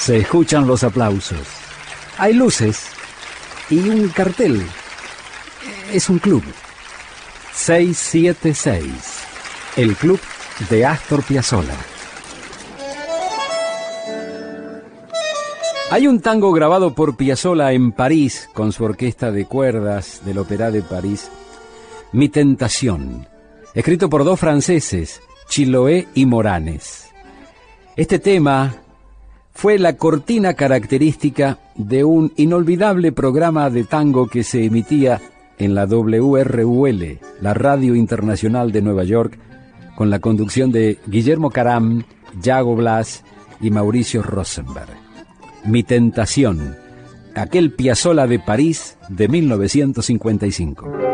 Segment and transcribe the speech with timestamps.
[0.00, 1.46] Se escuchan los aplausos.
[2.16, 2.86] Hay luces
[3.68, 4.66] y un cartel.
[5.92, 6.42] Es un club.
[7.52, 8.82] 676.
[9.76, 10.18] El club
[10.70, 11.76] de Astor Piazzolla.
[15.90, 20.70] Hay un tango grabado por Piazzolla en París con su orquesta de cuerdas del Opéra
[20.70, 21.30] de París,
[22.12, 23.28] Mi Tentación,
[23.74, 27.10] escrito por dos franceses, Chiloé y Moranes.
[27.96, 28.79] Este tema
[29.60, 35.20] fue la cortina característica de un inolvidable programa de tango que se emitía
[35.58, 39.38] en la WRUL, la Radio Internacional de Nueva York,
[39.96, 42.04] con la conducción de Guillermo Caram,
[42.40, 43.22] Yago Blas
[43.60, 44.96] y Mauricio Rosenberg.
[45.66, 46.74] Mi tentación,
[47.34, 51.09] aquel Piazzola de París de 1955.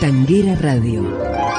[0.00, 1.53] Tanguera Radio.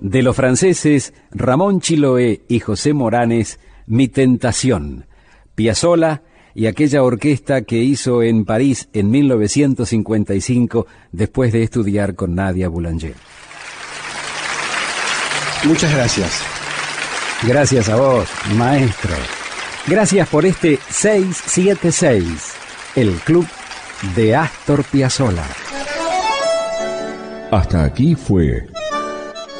[0.00, 5.06] De los franceses Ramón Chiloé y José Moranes, Mi Tentación,
[5.54, 6.22] Piazzolla
[6.54, 13.14] y aquella orquesta que hizo en París en 1955 después de estudiar con Nadia Boulanger.
[15.64, 16.42] Muchas gracias.
[17.46, 19.14] Gracias a vos, maestro.
[19.86, 22.24] Gracias por este 676,
[22.96, 23.46] el club
[24.14, 25.46] de Astor Piazzolla.
[27.50, 28.66] Hasta aquí fue